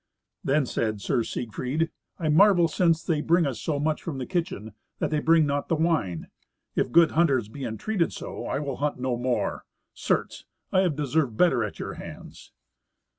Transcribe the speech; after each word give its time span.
Then 0.43 0.65
said 0.65 0.99
Sir 0.99 1.21
Siegfried, 1.23 1.91
"I 2.17 2.27
marvel, 2.27 2.67
since 2.67 3.03
they 3.03 3.21
bring 3.21 3.45
us 3.45 3.61
so 3.61 3.79
much 3.79 4.01
from 4.01 4.17
the 4.17 4.25
kitchen, 4.25 4.73
that 4.97 5.11
they 5.11 5.19
bring 5.19 5.45
not 5.45 5.67
the 5.67 5.75
wine. 5.75 6.25
If 6.75 6.91
good 6.91 7.11
hunters 7.11 7.49
be 7.49 7.65
entreated 7.65 8.11
so, 8.11 8.47
I 8.47 8.57
will 8.57 8.77
hunt 8.77 8.97
no 8.97 9.15
more. 9.15 9.63
Certes, 9.93 10.43
I 10.71 10.79
have 10.79 10.95
deserved 10.95 11.37
better 11.37 11.63
at 11.63 11.77
your 11.77 11.93
hands." 11.93 12.51